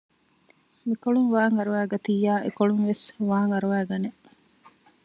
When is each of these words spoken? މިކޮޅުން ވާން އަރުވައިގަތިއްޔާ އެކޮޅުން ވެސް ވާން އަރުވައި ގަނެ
މިކޮޅުން 0.87 1.29
ވާން 1.35 1.55
އަރުވައިގަތިއްޔާ 1.57 2.33
އެކޮޅުން 2.45 2.83
ވެސް 2.89 3.05
ވާން 3.29 3.51
އަރުވައި 3.53 3.85
ގަނެ 3.89 4.09